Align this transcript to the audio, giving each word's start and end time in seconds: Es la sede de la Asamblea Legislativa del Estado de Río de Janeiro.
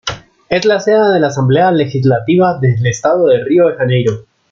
Es 0.49 0.65
la 0.65 0.79
sede 0.79 1.13
de 1.13 1.19
la 1.19 1.27
Asamblea 1.27 1.71
Legislativa 1.71 2.57
del 2.59 2.87
Estado 2.87 3.27
de 3.27 3.43
Río 3.43 3.67
de 3.67 3.75
Janeiro. 3.75 4.25